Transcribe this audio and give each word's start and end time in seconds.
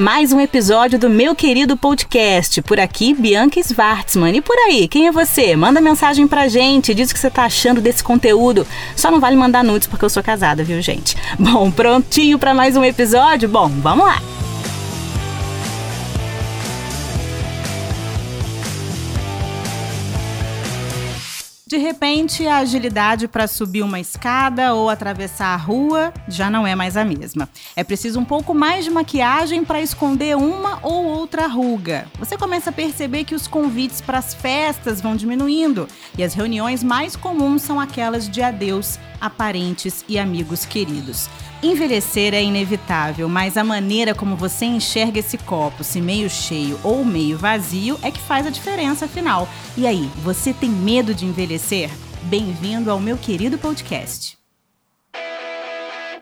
Mais 0.00 0.32
um 0.32 0.40
episódio 0.40 0.98
do 0.98 1.10
meu 1.10 1.34
querido 1.34 1.76
podcast. 1.76 2.62
Por 2.62 2.80
aqui, 2.80 3.12
Bianca 3.12 3.62
Schwartzman. 3.62 4.34
E 4.34 4.40
por 4.40 4.56
aí, 4.56 4.88
quem 4.88 5.06
é 5.06 5.12
você? 5.12 5.54
Manda 5.54 5.78
mensagem 5.78 6.26
pra 6.26 6.48
gente, 6.48 6.94
diz 6.94 7.10
o 7.10 7.12
que 7.12 7.20
você 7.20 7.28
tá 7.28 7.44
achando 7.44 7.82
desse 7.82 8.02
conteúdo. 8.02 8.66
Só 8.96 9.10
não 9.10 9.20
vale 9.20 9.36
mandar 9.36 9.62
nudes 9.62 9.86
porque 9.86 10.02
eu 10.02 10.08
sou 10.08 10.22
casada, 10.22 10.64
viu, 10.64 10.80
gente? 10.80 11.14
Bom, 11.38 11.70
prontinho 11.70 12.38
para 12.38 12.54
mais 12.54 12.78
um 12.78 12.82
episódio? 12.82 13.46
Bom, 13.46 13.68
vamos 13.68 14.06
lá. 14.06 14.39
De 21.70 21.76
repente, 21.76 22.48
a 22.48 22.56
agilidade 22.56 23.28
para 23.28 23.46
subir 23.46 23.82
uma 23.82 24.00
escada 24.00 24.74
ou 24.74 24.90
atravessar 24.90 25.54
a 25.54 25.56
rua 25.56 26.12
já 26.26 26.50
não 26.50 26.66
é 26.66 26.74
mais 26.74 26.96
a 26.96 27.04
mesma. 27.04 27.48
É 27.76 27.84
preciso 27.84 28.18
um 28.18 28.24
pouco 28.24 28.52
mais 28.52 28.84
de 28.84 28.90
maquiagem 28.90 29.64
para 29.64 29.80
esconder 29.80 30.36
uma 30.36 30.80
ou 30.82 31.04
outra 31.04 31.46
ruga. 31.46 32.08
Você 32.18 32.36
começa 32.36 32.70
a 32.70 32.72
perceber 32.72 33.22
que 33.22 33.36
os 33.36 33.46
convites 33.46 34.00
para 34.00 34.18
as 34.18 34.34
festas 34.34 35.00
vão 35.00 35.14
diminuindo 35.14 35.86
e 36.18 36.24
as 36.24 36.34
reuniões 36.34 36.82
mais 36.82 37.14
comuns 37.14 37.62
são 37.62 37.78
aquelas 37.78 38.28
de 38.28 38.42
adeus 38.42 38.98
a 39.20 39.30
parentes 39.30 40.04
e 40.08 40.18
amigos 40.18 40.64
queridos. 40.64 41.28
Envelhecer 41.62 42.32
é 42.32 42.42
inevitável, 42.42 43.28
mas 43.28 43.58
a 43.58 43.62
maneira 43.62 44.14
como 44.14 44.34
você 44.34 44.64
enxerga 44.64 45.18
esse 45.20 45.36
copo, 45.36 45.84
se 45.84 46.00
meio 46.00 46.30
cheio 46.30 46.80
ou 46.82 47.04
meio 47.04 47.36
vazio, 47.36 47.98
é 48.02 48.10
que 48.10 48.18
faz 48.18 48.46
a 48.46 48.50
diferença 48.50 49.04
afinal. 49.04 49.46
E 49.76 49.86
aí, 49.86 50.10
você 50.22 50.54
tem 50.54 50.70
medo 50.70 51.14
de 51.14 51.26
envelhecer? 51.26 51.90
Bem-vindo 52.22 52.90
ao 52.90 52.98
meu 52.98 53.18
querido 53.18 53.58
podcast. 53.58 54.38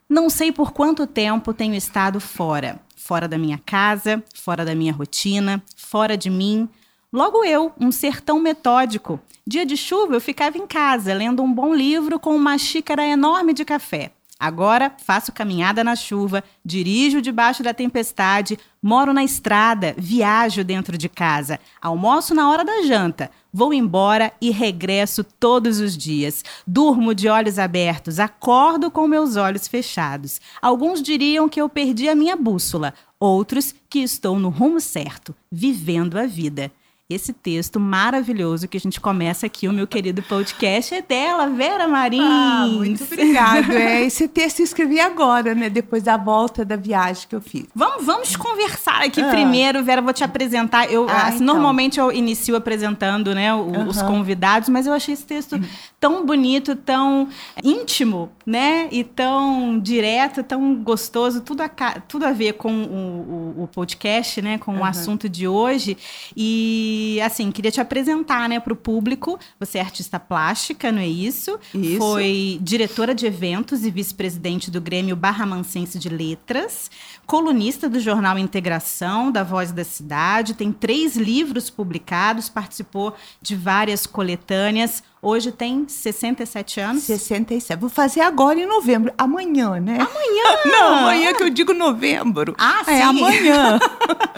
Não 0.08 0.28
sei 0.28 0.50
por 0.50 0.72
quanto 0.72 1.06
tempo 1.06 1.55
tenho 1.55 1.75
estado 1.75 2.19
fora. 2.19 2.80
Fora 2.97 3.28
da 3.28 3.39
minha 3.39 3.58
casa, 3.64 4.20
fora 4.34 4.64
da 4.64 4.75
minha 4.75 4.92
rotina, 4.92 5.62
fora 5.77 6.17
de 6.17 6.30
mim. 6.30 6.69
Logo 7.12 7.45
eu, 7.45 7.73
um 7.80 7.92
ser 7.92 8.20
tão 8.20 8.41
metódico. 8.41 9.20
Dia 9.47 9.64
de 9.64 9.77
chuva 9.77 10.17
eu 10.17 10.20
ficava 10.20 10.58
em 10.58 10.67
casa, 10.67 11.14
lendo 11.14 11.45
um 11.45 11.52
bom 11.52 11.73
livro 11.73 12.19
com 12.19 12.34
uma 12.34 12.58
xícara 12.58 13.06
enorme 13.06 13.55
de 13.55 13.64
café. 13.64 14.11
Agora 14.41 14.94
faço 15.05 15.33
caminhada 15.33 15.83
na 15.83 15.97
chuva, 15.97 16.44
dirijo 16.64 17.20
debaixo 17.20 17.61
da 17.61 17.75
tempestade, 17.75 18.56
moro 18.80 19.12
na 19.12 19.25
estrada, 19.25 19.97
viajo 19.98 20.62
dentro 20.62 20.97
de 20.97 21.08
casa, 21.08 21.58
almoço 21.83 22.33
na 22.36 22.48
hora 22.48 22.64
da 22.64 22.83
janta, 22.83 23.33
vou 23.53 23.75
embora 23.75 24.33
e 24.41 24.50
regresso 24.50 25.25
todos 25.25 25.80
os 25.80 25.97
dias. 25.97 26.45
Durmo 26.64 27.17
de 27.17 27.28
olhos 27.28 27.58
abertos, 27.58 28.20
acordo 28.20 28.92
com 28.92 29.08
meus 29.08 29.34
olhos 29.34 29.67
fechados. 29.67 30.41
Alguns 30.62 31.02
diriam 31.02 31.48
que 31.48 31.61
eu 31.61 31.69
perdi 31.69 32.08
a 32.08 32.14
minha 32.14 32.36
bússola, 32.36 32.95
outros 33.19 33.75
que 33.91 33.98
estou 33.98 34.39
no 34.39 34.50
rumo 34.50 34.80
certo, 34.80 35.34
vivendo 35.50 36.17
a 36.17 36.27
vida. 36.27 36.70
Esse 37.11 37.33
texto 37.33 37.81
maravilhoso 37.81 38.69
que 38.69 38.77
a 38.77 38.81
gente 38.81 39.01
começa 39.01 39.47
aqui, 39.47 39.67
o 39.67 39.73
meu 39.73 39.87
querido 39.87 40.23
podcast, 40.23 40.95
é 40.95 41.01
dela, 41.01 41.47
Vera 41.47 41.89
Marins. 41.89 42.20
Ah, 42.23 42.67
muito 42.70 43.03
obrigada. 43.03 43.73
É, 43.73 44.03
esse 44.05 44.28
texto 44.28 44.61
eu 44.61 44.64
escrevi 44.64 45.01
agora, 45.01 45.55
né? 45.55 45.70
Depois 45.70 46.03
da 46.03 46.19
volta 46.19 46.67
da 46.67 46.77
viagem 46.77 47.27
que 47.27 47.34
eu 47.34 47.41
fiz. 47.41 47.64
Vamos, 47.75 48.05
vamos 48.05 48.36
conversar 48.36 49.01
aqui 49.06 49.23
ah. 49.23 49.31
primeiro, 49.31 49.83
Vera. 49.83 50.03
Vou 50.03 50.12
te 50.12 50.23
apresentar. 50.23 50.92
Eu, 50.92 51.09
ah, 51.09 51.29
assim, 51.29 51.36
então. 51.36 51.47
Normalmente 51.47 51.98
eu 51.98 52.12
inicio 52.12 52.55
apresentando 52.55 53.34
né, 53.34 53.55
o, 53.55 53.61
uhum. 53.61 53.89
os 53.89 54.03
convidados, 54.03 54.69
mas 54.69 54.86
eu 54.86 54.92
achei 54.92 55.14
esse 55.14 55.25
texto 55.25 55.55
uhum. 55.55 55.64
Tão 56.01 56.25
bonito, 56.25 56.77
tão 56.77 57.29
íntimo, 57.63 58.31
né? 58.47 58.89
E 58.91 59.03
tão 59.03 59.79
direto, 59.79 60.42
tão 60.42 60.77
gostoso, 60.77 61.41
tudo 61.41 61.63
a, 61.63 61.69
tudo 61.69 62.25
a 62.25 62.33
ver 62.33 62.55
com 62.55 62.73
o, 62.73 63.55
o, 63.59 63.63
o 63.64 63.69
podcast, 63.69 64.41
né? 64.41 64.58
Com 64.58 64.75
uhum. 64.75 64.81
o 64.81 64.85
assunto 64.85 65.29
de 65.29 65.48
hoje. 65.48 65.97
E 66.37 67.20
assim, 67.25 67.51
queria 67.51 67.70
te 67.70 67.81
apresentar, 67.81 68.48
né, 68.48 68.61
para 68.61 68.73
o 68.73 68.77
público. 68.77 69.39
Você 69.58 69.79
é 69.79 69.81
artista 69.81 70.20
plástica, 70.20 70.92
não 70.92 71.01
é 71.01 71.07
isso? 71.07 71.58
Isso. 71.75 71.98
Foi 71.98 72.58
diretora 72.61 73.14
de 73.14 73.27
eventos 73.27 73.85
e 73.85 73.91
vice-presidente 73.91 74.70
do 74.70 74.81
Grêmio 74.81 75.17
Barra 75.17 75.45
Mancense 75.47 75.98
de 75.98 76.08
Letras, 76.08 76.91
colunista 77.27 77.89
do 77.89 78.01
jornal 78.01 78.39
Integração, 78.39 79.31
da 79.31 79.42
Voz 79.42 79.73
da 79.73 79.85
Cidade, 79.85 80.55
tem 80.55 80.73
três 80.73 81.17
livros 81.17 81.70
publicados, 81.70 82.48
participou 82.48 83.14
de 83.42 83.57
várias 83.57 84.07
coletâneas. 84.07 85.03
Hoje 85.20 85.51
tem 85.51 85.84
67 85.89 86.80
anos? 86.80 87.02
67. 87.02 87.80
Vou 87.80 87.90
fazer 87.90 88.20
agora 88.20 88.61
em 88.61 88.67
novembro. 88.67 89.12
Amanhã, 89.18 89.80
né? 89.80 89.98
Amanhã! 90.01 90.58
Não, 90.70 90.98
amanhã 90.98 91.34
que 91.34 91.42
eu 91.42 91.51
digo 91.51 91.74
novembro. 91.74 92.55
Ah, 92.56 92.83
é, 92.83 92.84
sim. 92.84 92.92
É 92.92 93.02
amanhã. 93.02 93.78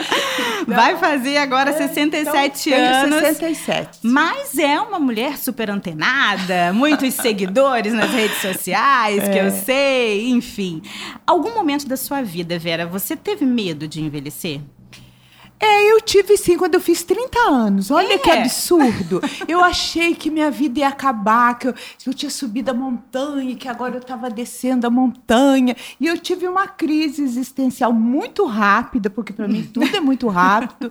Vai 0.66 0.96
fazer 0.96 1.36
agora 1.36 1.70
é, 1.70 1.72
67 1.74 2.70
então, 2.70 2.80
anos. 2.80 3.20
67. 3.20 3.98
Mas 4.02 4.56
é 4.56 4.80
uma 4.80 4.98
mulher 4.98 5.36
super 5.36 5.70
antenada, 5.70 6.72
muitos 6.72 7.12
seguidores 7.20 7.92
nas 7.92 8.10
redes 8.10 8.40
sociais, 8.40 9.22
é. 9.24 9.28
que 9.28 9.38
eu 9.38 9.46
é. 9.46 9.50
sei, 9.50 10.30
enfim. 10.30 10.80
Algum 11.26 11.54
momento 11.54 11.86
da 11.86 11.96
sua 11.96 12.22
vida, 12.22 12.58
Vera, 12.58 12.86
você 12.86 13.14
teve 13.14 13.44
medo 13.44 13.86
de 13.86 14.00
envelhecer? 14.00 14.60
É, 15.60 15.92
eu 15.92 16.00
tive 16.00 16.38
sim 16.38 16.56
quando 16.56 16.74
eu 16.74 16.80
fiz 16.80 17.02
30 17.02 17.38
anos. 17.38 17.90
Olha 17.90 18.14
é. 18.14 18.18
que 18.18 18.30
absurdo. 18.30 19.20
Eu 19.46 19.62
achei 19.62 20.14
que 20.14 20.30
minha 20.30 20.50
vida 20.50 20.80
ia 20.80 20.88
acabar, 20.88 21.58
que 21.58 21.68
eu, 21.68 21.74
que 21.74 22.08
eu 22.08 22.14
tinha 22.14 22.30
subido 22.30 22.70
a 22.70 22.74
montanha, 22.74 23.54
que 23.54 23.68
agora 23.68 23.94
eu 23.94 24.00
estava 24.00 24.30
descendo 24.30 24.86
a 24.86 24.90
montanha. 24.90 25.76
E 26.00 26.06
eu 26.06 26.16
tive 26.16 26.48
uma 26.48 26.66
crise 26.66 27.22
existencial 27.22 27.92
muito 27.92 28.46
rápida, 28.46 29.10
porque 29.10 29.34
para 29.34 29.46
mim 29.46 29.62
tudo 29.64 29.94
é 29.94 30.00
muito 30.00 30.28
rápido. 30.28 30.90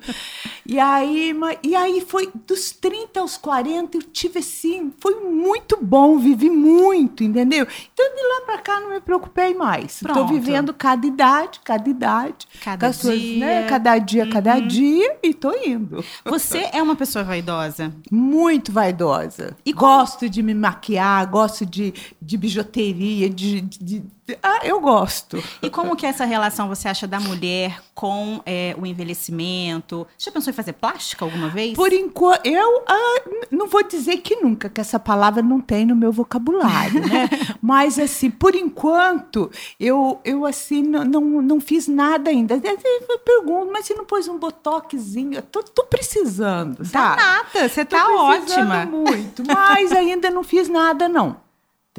E 0.69 0.79
aí, 0.79 1.33
e 1.63 1.75
aí 1.75 1.99
foi 1.99 2.29
dos 2.45 2.71
30 2.71 3.19
aos 3.19 3.37
40, 3.37 3.97
eu 3.97 4.03
tive 4.03 4.37
assim, 4.37 4.93
foi 4.99 5.15
muito 5.15 5.79
bom, 5.81 6.19
vivi 6.19 6.47
muito, 6.47 7.23
entendeu? 7.23 7.65
Então 7.91 8.15
de 8.15 8.21
lá 8.21 8.41
para 8.45 8.59
cá 8.59 8.79
não 8.79 8.91
me 8.91 9.01
preocupei 9.01 9.55
mais. 9.55 9.99
Estou 9.99 10.27
vivendo 10.27 10.71
cada 10.71 11.07
idade, 11.07 11.59
cada 11.63 11.89
idade, 11.89 12.47
cada 12.63 12.91
dia, 12.91 12.93
suas, 12.93 13.19
né, 13.19 13.65
cada 13.67 13.97
dia, 13.97 14.29
cada 14.29 14.57
uhum. 14.57 14.67
dia 14.67 15.17
e 15.23 15.33
tô 15.33 15.51
indo. 15.55 16.05
Você 16.23 16.69
é 16.71 16.83
uma 16.83 16.95
pessoa 16.95 17.25
vaidosa? 17.25 17.91
Muito 18.11 18.71
vaidosa. 18.71 19.57
E 19.65 19.73
gosto 19.73 20.29
de 20.29 20.43
me 20.43 20.53
maquiar, 20.53 21.27
gosto 21.31 21.65
de, 21.65 21.95
de 22.21 22.37
bijuteria, 22.37 23.27
de, 23.27 23.61
de 23.61 24.03
ah, 24.41 24.59
eu 24.63 24.79
gosto. 24.79 25.41
E 25.61 25.69
como 25.69 25.95
que 25.95 26.05
é 26.05 26.09
essa 26.09 26.25
relação 26.25 26.67
você 26.67 26.87
acha 26.87 27.07
da 27.07 27.19
mulher 27.19 27.81
com 27.93 28.41
é, 28.45 28.75
o 28.79 28.85
envelhecimento? 28.85 30.07
Você 30.17 30.25
já 30.25 30.31
pensou 30.31 30.51
em 30.51 30.55
fazer 30.55 30.73
plástica 30.73 31.25
alguma 31.25 31.49
vez? 31.49 31.75
Por 31.75 31.91
enquanto, 31.93 32.45
eu 32.45 32.83
ah, 32.87 33.21
não 33.51 33.67
vou 33.67 33.83
dizer 33.83 34.17
que 34.17 34.35
nunca, 34.37 34.69
que 34.69 34.81
essa 34.81 34.99
palavra 34.99 35.41
não 35.41 35.61
tem 35.61 35.85
no 35.85 35.95
meu 35.95 36.11
vocabulário, 36.11 37.01
né? 37.07 37.29
Mas 37.61 37.99
assim, 37.99 38.29
por 38.29 38.55
enquanto, 38.55 39.51
eu, 39.79 40.19
eu 40.23 40.45
assim 40.45 40.81
não, 40.81 41.03
não, 41.03 41.21
não 41.41 41.59
fiz 41.59 41.87
nada 41.87 42.29
ainda. 42.29 42.55
Eu 42.55 43.19
pergunto, 43.19 43.71
mas 43.71 43.85
você 43.85 43.93
não 43.93 44.05
pôs 44.05 44.27
um 44.27 44.37
botoxinho? 44.37 45.35
Eu 45.35 45.41
tô, 45.41 45.61
tô 45.63 45.83
precisando, 45.83 46.77
tá? 46.89 47.15
Tá 47.15 47.15
nada, 47.15 47.69
você 47.69 47.85
tá 47.85 48.07
ótima. 48.11 48.85
muito, 48.85 49.43
mas 49.45 49.91
ainda 49.91 50.29
não 50.29 50.43
fiz 50.43 50.67
nada 50.69 51.07
não. 51.07 51.48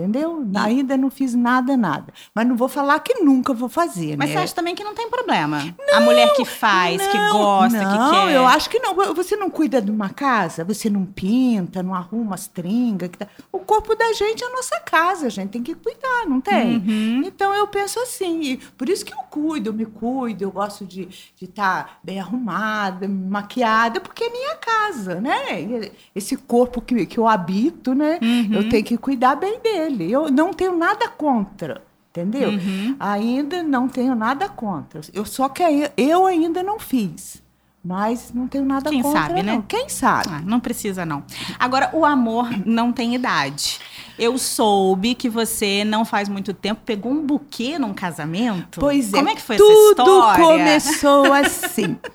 Entendeu? 0.01 0.47
E... 0.53 0.59
Ainda 0.59 0.97
não 0.97 1.11
fiz 1.11 1.35
nada, 1.35 1.77
nada. 1.77 2.13
Mas 2.35 2.47
não 2.47 2.57
vou 2.57 2.69
falar 2.69 2.99
que 3.01 3.23
nunca 3.23 3.53
vou 3.53 3.69
fazer, 3.69 4.17
Mas 4.17 4.31
né? 4.31 4.37
você 4.37 4.43
acha 4.43 4.55
também 4.55 4.75
que 4.75 4.83
não 4.83 4.95
tem 4.95 5.11
problema? 5.11 5.63
Não, 5.79 5.99
a 5.99 6.01
mulher 6.01 6.33
que 6.35 6.45
faz, 6.45 6.99
não, 6.99 7.11
que 7.11 7.19
gosta, 7.31 7.83
não, 7.83 8.11
que 8.11 8.27
quer. 8.27 8.35
eu 8.35 8.47
acho 8.47 8.71
que 8.71 8.79
não. 8.79 8.95
Você 9.15 9.37
não 9.37 9.51
cuida 9.51 9.81
de 9.81 9.91
uma 9.91 10.09
casa, 10.09 10.65
você 10.65 10.89
não 10.89 11.05
pinta, 11.05 11.83
não 11.83 11.95
arruma 11.95 12.35
as 12.35 12.47
tringas. 12.47 13.11
Tá... 13.19 13.27
O 13.53 13.59
corpo 13.59 13.95
da 13.95 14.13
gente 14.13 14.43
é 14.43 14.47
a 14.47 14.51
nossa 14.51 14.81
casa, 14.81 15.27
a 15.27 15.31
gente 15.31 15.51
tem 15.51 15.63
que 15.63 15.75
cuidar, 15.75 16.27
não 16.27 16.41
tem? 16.41 16.77
Uhum. 16.79 17.23
Então 17.25 17.55
eu 17.55 17.67
penso 17.67 18.01
assim, 18.01 18.59
por 18.77 18.89
isso 18.89 19.05
que 19.05 19.13
eu 19.13 19.19
cuido, 19.31 19.71
eu 19.71 19.75
me 19.75 19.85
cuido, 19.85 20.45
eu 20.45 20.51
gosto 20.51 20.85
de 20.85 21.09
estar 21.41 21.85
tá 21.85 21.91
bem 22.03 22.21
arrumada, 22.21 23.07
maquiada, 23.07 24.01
porque 24.01 24.25
é 24.25 24.31
minha 24.31 24.57
casa, 24.57 25.21
né? 25.21 25.91
Esse 26.15 26.37
corpo 26.37 26.81
que, 26.81 27.07
que 27.07 27.19
eu 27.19 27.29
habito, 27.29 27.95
né? 27.95 28.19
Uhum. 28.23 28.55
Eu 28.55 28.69
tenho 28.69 28.85
que 28.85 28.97
cuidar 28.97 29.35
bem 29.35 29.61
dele 29.61 29.90
dele. 29.97 30.13
Eu 30.13 30.31
não 30.31 30.53
tenho 30.53 30.77
nada 30.77 31.09
contra, 31.09 31.83
entendeu? 32.11 32.51
Uhum. 32.51 32.97
Ainda 32.99 33.63
não 33.63 33.89
tenho 33.89 34.15
nada 34.15 34.49
contra. 34.49 35.01
Eu 35.13 35.25
só 35.25 35.49
que 35.49 35.63
eu 35.97 36.27
ainda 36.27 36.63
não 36.63 36.79
fiz. 36.79 37.43
Mas 37.83 38.31
não 38.35 38.47
tenho 38.47 38.67
nada 38.67 38.91
Quem 38.91 39.01
contra, 39.01 39.21
sabe, 39.23 39.43
não. 39.43 39.57
né? 39.57 39.65
Quem 39.67 39.89
sabe? 39.89 40.29
Ah, 40.31 40.43
não 40.45 40.61
precisa, 40.61 41.07
não. 41.07 41.25
Agora, 41.59 41.89
o 41.95 42.05
amor 42.05 42.51
não 42.67 42.93
tem 42.93 43.15
idade. 43.15 43.81
Eu 44.19 44.37
soube 44.37 45.15
que 45.15 45.31
você 45.31 45.83
não 45.83 46.05
faz 46.05 46.29
muito 46.29 46.53
tempo 46.53 46.83
pegou 46.85 47.11
um 47.11 47.25
buquê 47.25 47.79
num 47.79 47.95
casamento. 47.95 48.81
Pois 48.81 49.11
é. 49.11 49.17
Como 49.17 49.31
é 49.31 49.35
que 49.35 49.41
foi 49.41 49.57
tudo 49.57 49.73
essa 49.73 49.91
história? 49.91 50.45
começou 50.45 51.33
assim. 51.33 51.97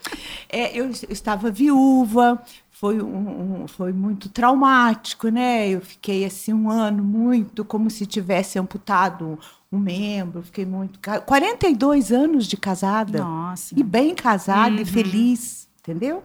É, 0.47 0.79
eu, 0.79 0.89
estava 1.09 1.51
viúva, 1.51 2.41
foi, 2.77 3.01
um, 3.01 3.63
um, 3.63 3.67
foi 3.69 3.93
muito 3.93 4.27
traumático, 4.27 5.29
né? 5.29 5.69
Eu 5.69 5.79
fiquei 5.79 6.25
assim 6.25 6.53
um 6.53 6.69
ano 6.69 7.01
muito 7.01 7.63
como 7.63 7.89
se 7.89 8.05
tivesse 8.05 8.59
amputado 8.59 9.39
um 9.71 9.79
membro, 9.79 10.43
fiquei 10.43 10.65
muito. 10.65 10.99
42 11.25 12.11
anos 12.11 12.45
de 12.45 12.57
casada. 12.57 13.19
Nossa. 13.19 13.73
E 13.79 13.81
bem 13.81 14.13
casada 14.13 14.75
uhum. 14.75 14.81
e 14.81 14.85
feliz, 14.85 15.69
entendeu? 15.79 16.21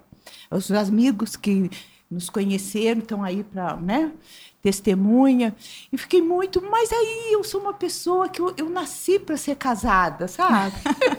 Os 0.51 0.73
amigos 0.73 1.37
que 1.37 1.71
nos 2.11 2.29
conheceram 2.29 3.01
estão 3.01 3.23
aí 3.23 3.45
para, 3.45 3.77
né? 3.77 4.11
Testemunha. 4.63 5.55
E 5.93 5.99
fiquei 5.99 6.23
muito. 6.23 6.63
Mas 6.63 6.93
aí 6.93 7.33
eu 7.33 7.43
sou 7.43 7.61
uma 7.61 7.73
pessoa 7.73 8.29
que 8.29 8.41
eu, 8.41 8.55
eu 8.57 8.69
nasci 8.69 9.19
para 9.19 9.37
ser 9.37 9.57
casada, 9.57 10.29
sabe? 10.29 10.75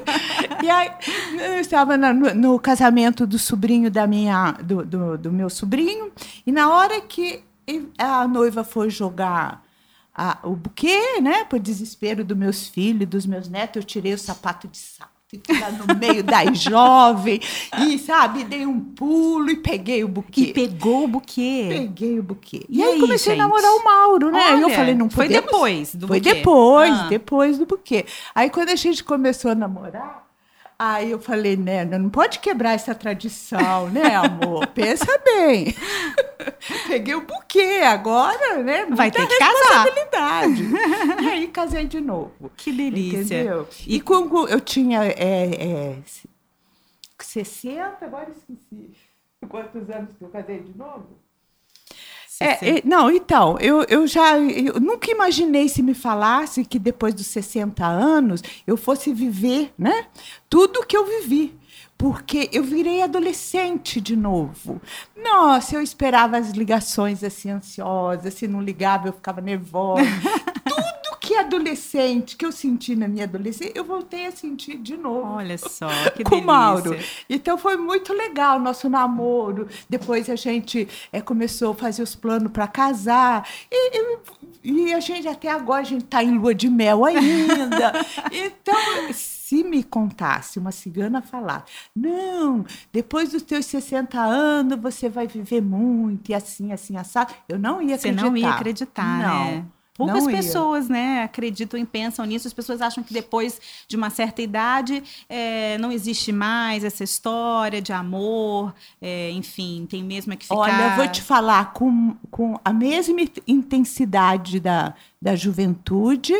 e 0.63 0.69
aí 0.69 0.91
eu 1.39 1.59
estava 1.59 1.97
no, 1.97 2.33
no, 2.33 2.59
casamento 2.59 3.25
do 3.25 3.39
sobrinho 3.39 3.89
da 3.89 4.07
minha, 4.07 4.53
do, 4.63 4.85
do, 4.85 5.17
do, 5.17 5.31
meu 5.31 5.49
sobrinho, 5.49 6.11
e 6.45 6.51
na 6.51 6.69
hora 6.69 7.01
que 7.01 7.43
a 7.97 8.27
noiva 8.27 8.63
foi 8.63 8.89
jogar. 8.89 9.63
A, 10.13 10.39
o 10.43 10.57
buquê, 10.57 11.21
né, 11.21 11.45
por 11.45 11.57
desespero 11.57 12.25
dos 12.25 12.37
meus 12.37 12.67
filhos, 12.67 13.07
dos 13.07 13.25
meus 13.25 13.47
netos, 13.47 13.77
eu 13.77 13.83
tirei 13.83 14.13
o 14.13 14.17
sapato 14.17 14.67
de 14.67 14.77
sal 14.77 15.10
lá 15.49 15.71
no 15.71 15.95
meio 15.99 16.23
das 16.23 16.57
jovens 16.61 17.69
e, 17.79 17.97
sabe, 17.99 18.43
dei 18.43 18.65
um 18.65 18.79
pulo 18.79 19.49
e 19.49 19.55
peguei 19.57 20.03
o 20.03 20.07
buquê. 20.07 20.41
E 20.41 20.53
pegou 20.53 21.05
o 21.05 21.07
buquê. 21.07 21.67
Peguei 21.69 22.19
o 22.19 22.23
buquê. 22.23 22.65
E, 22.67 22.79
e 22.79 22.83
aí, 22.83 22.93
aí, 22.93 22.99
comecei 22.99 23.33
gente? 23.33 23.41
a 23.41 23.47
namorar 23.47 23.71
o 23.71 23.83
Mauro, 23.83 24.31
né? 24.31 24.53
Olha, 24.53 24.61
eu 24.61 24.69
falei, 24.69 24.95
não 24.95 25.07
podemos... 25.07 25.15
Foi 25.15 25.27
depois 25.27 25.95
do 25.95 26.07
foi 26.07 26.19
buquê. 26.19 26.29
Foi 26.29 26.37
depois, 26.37 26.91
ah. 26.91 27.07
depois 27.07 27.57
do 27.57 27.65
buquê. 27.65 28.05
Aí 28.35 28.49
quando 28.49 28.69
a 28.69 28.75
gente 28.75 29.03
começou 29.03 29.51
a 29.51 29.55
namorar, 29.55 30.30
Aí 30.83 31.11
eu 31.11 31.19
falei, 31.19 31.55
né, 31.55 31.85
não 31.85 32.09
pode 32.09 32.39
quebrar 32.39 32.71
essa 32.71 32.95
tradição, 32.95 33.87
né, 33.91 34.15
amor? 34.15 34.65
Pensa 34.73 35.15
bem. 35.23 35.75
Peguei 36.87 37.13
o 37.13 37.21
buquê 37.21 37.83
agora, 37.85 38.63
né? 38.63 38.87
Vai 38.87 39.11
ter 39.11 39.27
que 39.27 39.37
casar. 39.37 39.85
e 41.21 41.29
aí 41.29 41.47
casei 41.53 41.85
de 41.85 42.01
novo. 42.01 42.51
Que 42.57 42.71
delícia. 42.71 43.41
Entendeu? 43.41 43.67
E, 43.85 44.01
quando 44.01 44.47
eu 44.47 44.59
tinha 44.59 45.03
é, 45.03 45.97
é, 45.97 45.97
60, 47.19 48.03
agora 48.03 48.31
esqueci 48.31 48.89
quantos 49.47 49.87
anos 49.87 50.15
que 50.17 50.23
eu 50.25 50.29
casei 50.29 50.61
de 50.61 50.75
novo. 50.75 51.20
É, 52.41 52.77
é, 52.77 52.81
não, 52.83 53.09
então, 53.11 53.57
eu, 53.59 53.83
eu 53.83 54.07
já 54.07 54.37
eu 54.37 54.79
nunca 54.79 55.11
imaginei 55.11 55.69
se 55.69 55.81
me 55.81 55.93
falasse 55.93 56.65
que 56.65 56.79
depois 56.79 57.13
dos 57.13 57.27
60 57.27 57.85
anos 57.85 58.41
eu 58.65 58.75
fosse 58.75 59.13
viver 59.13 59.73
né, 59.77 60.07
tudo 60.49 60.85
que 60.85 60.97
eu 60.97 61.05
vivi 61.05 61.59
porque 62.01 62.49
eu 62.51 62.63
virei 62.63 63.03
adolescente 63.03 64.01
de 64.01 64.15
novo. 64.15 64.81
Nossa, 65.15 65.75
eu 65.75 65.81
esperava 65.83 66.35
as 66.35 66.49
ligações 66.49 67.23
assim 67.23 67.51
ansiosas, 67.51 68.33
se 68.33 68.47
não 68.47 68.59
ligava 68.59 69.07
eu 69.07 69.13
ficava 69.13 69.39
nervosa. 69.39 70.01
Que 71.31 71.37
adolescente, 71.37 72.35
que 72.35 72.45
eu 72.45 72.51
senti 72.51 72.93
na 72.93 73.07
minha 73.07 73.23
adolescência, 73.23 73.71
eu 73.73 73.85
voltei 73.85 74.25
a 74.25 74.31
sentir 74.33 74.75
de 74.75 74.97
novo. 74.97 75.35
Olha 75.35 75.57
só, 75.57 75.87
que 76.13 76.25
com 76.25 76.35
o 76.35 76.43
Mauro. 76.43 76.93
Então 77.29 77.57
foi 77.57 77.77
muito 77.77 78.11
legal 78.11 78.57
o 78.57 78.61
nosso 78.61 78.89
namoro. 78.89 79.65
Depois 79.89 80.29
a 80.29 80.35
gente 80.35 80.89
é, 81.09 81.21
começou 81.21 81.71
a 81.71 81.75
fazer 81.75 82.03
os 82.03 82.15
planos 82.15 82.51
para 82.51 82.67
casar. 82.67 83.47
E, 83.71 83.97
e, 83.97 84.19
e, 84.61 84.93
a 84.93 84.99
gente 84.99 85.25
até 85.25 85.49
agora 85.49 85.79
a 85.79 85.85
gente 85.85 86.03
está 86.03 86.21
em 86.21 86.37
lua 86.37 86.53
de 86.53 86.69
mel 86.69 87.05
ainda. 87.05 87.93
então 88.29 89.13
se 89.13 89.63
me 89.63 89.85
contasse 89.85 90.59
uma 90.59 90.73
cigana 90.73 91.21
falar, 91.21 91.63
não, 91.95 92.65
depois 92.91 93.31
dos 93.31 93.41
teus 93.41 93.65
60 93.67 94.19
anos 94.19 94.77
você 94.81 95.07
vai 95.07 95.27
viver 95.27 95.61
muito 95.61 96.29
e 96.29 96.33
assim, 96.33 96.73
assim, 96.73 96.97
assado, 96.97 97.33
eu 97.47 97.57
não 97.57 97.81
ia 97.81 97.95
acreditar. 97.95 98.21
Você 98.21 98.29
não 98.29 98.35
ia 98.35 98.49
acreditar, 98.49 99.17
não. 99.17 99.45
né? 99.45 99.65
Poucas 100.05 100.23
não 100.23 100.31
pessoas, 100.31 100.85
ia. 100.85 100.93
né, 100.93 101.23
acreditam 101.23 101.79
e 101.79 101.85
pensam 101.85 102.25
nisso. 102.25 102.47
As 102.47 102.53
pessoas 102.53 102.81
acham 102.81 103.03
que 103.03 103.13
depois 103.13 103.59
de 103.87 103.95
uma 103.95 104.09
certa 104.09 104.41
idade 104.41 105.03
é, 105.29 105.77
não 105.77 105.91
existe 105.91 106.31
mais 106.31 106.83
essa 106.83 107.03
história 107.03 107.81
de 107.81 107.93
amor, 107.93 108.73
é, 109.01 109.31
enfim, 109.31 109.87
tem 109.89 110.03
mesmo 110.03 110.35
que 110.35 110.45
ficar. 110.45 110.55
Olha, 110.55 110.91
eu 110.91 110.95
vou 110.95 111.07
te 111.07 111.21
falar 111.21 111.73
com, 111.73 112.15
com 112.29 112.59
a 112.63 112.73
mesma 112.73 113.21
intensidade 113.47 114.59
da, 114.59 114.93
da 115.21 115.35
juventude, 115.35 116.33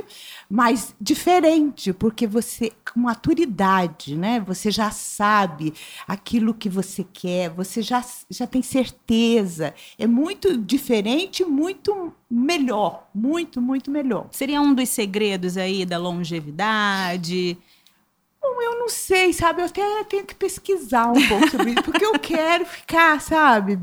mas 0.50 0.96
diferente, 1.00 1.94
porque 1.94 2.26
você 2.26 2.72
com 2.92 3.02
maturidade, 3.02 4.16
né? 4.18 4.40
Você 4.48 4.72
já 4.72 4.90
sabe 4.90 5.74
aquilo 6.08 6.54
que 6.54 6.68
você 6.68 7.06
quer, 7.14 7.50
você 7.50 7.82
já, 7.82 8.04
já 8.30 8.48
tem 8.48 8.62
certeza. 8.64 9.74
É 10.00 10.08
muito 10.08 10.58
diferente, 10.58 11.46
muito 11.46 12.12
melhor, 12.30 13.08
muito, 13.14 13.62
muito 13.62 13.92
melhor. 13.92 14.28
Seria 14.32 14.60
um 14.60 14.74
dos 14.74 14.90
segredos 14.90 15.58
aí 15.58 15.86
da 15.86 15.98
longevidade? 15.98 17.58
Bom, 18.42 18.62
eu 18.62 18.80
não 18.80 18.90
sei, 18.90 19.32
sabe? 19.32 19.62
Eu 19.62 19.66
até 19.66 20.04
tenho 20.06 20.26
que 20.26 20.34
pesquisar 20.34 21.12
um 21.12 21.28
pouco 21.28 21.50
sobre 21.52 21.72
isso, 21.72 21.84
porque 21.84 22.04
eu 22.04 22.18
quero 22.18 22.66
ficar, 22.66 23.22
sabe? 23.22 23.80